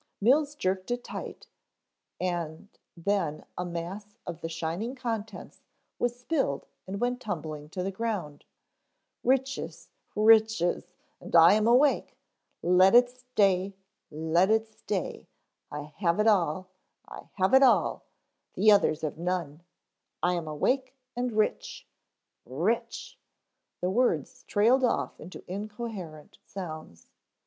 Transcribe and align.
Mills 0.19 0.55
jerked 0.55 0.89
it 0.89 1.03
tight 1.03 1.45
and 2.19 2.69
then 2.97 3.45
a 3.55 3.63
mass 3.63 4.17
of 4.25 4.41
the 4.41 4.49
shining 4.49 4.95
contents 4.95 5.61
was 5.99 6.19
spilled 6.19 6.65
and 6.87 6.99
went 6.99 7.21
tumbling 7.21 7.69
to 7.69 7.83
the 7.83 7.91
ground. 7.91 8.43
"Riches, 9.23 9.89
riches, 10.15 10.91
and 11.19 11.35
I 11.35 11.53
am 11.53 11.67
awake. 11.67 12.17
Let 12.63 12.95
it 12.95 13.11
stay, 13.15 13.75
let 14.09 14.49
it 14.49 14.67
stay 14.75 15.27
I 15.71 15.81
have 15.97 16.19
it 16.19 16.25
all. 16.25 16.71
I 17.07 17.29
have 17.33 17.53
it 17.53 17.61
all, 17.61 18.03
the 18.55 18.71
others 18.71 19.01
have 19.03 19.19
none 19.19 19.61
I 20.23 20.33
am 20.33 20.47
awake 20.47 20.95
and 21.15 21.31
rich 21.31 21.87
rich" 22.43 23.19
The 23.81 23.91
words 23.91 24.45
trailed 24.47 24.83
off 24.83 25.19
into 25.19 25.45
incoherent 25.47 26.39
sounds. 26.43 27.11